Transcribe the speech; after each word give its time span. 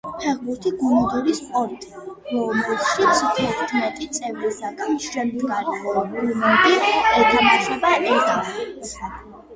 ფეხბურთი 0.21 0.69
გუნდური 0.77 1.33
სპორტი, 1.39 1.91
რომელშიც 2.37 3.21
თერთმეტი 3.41 4.09
წევრისგან 4.17 4.97
შემდგარი 5.05 5.77
ორი 5.93 6.25
გუნდი 6.25 6.75
ეთამაშება 6.81 7.97
ერთმანეთს 8.01 8.99